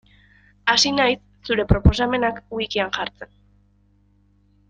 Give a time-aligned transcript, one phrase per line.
[0.71, 3.35] Hasi naiz zure proposamenak wikian jartzen.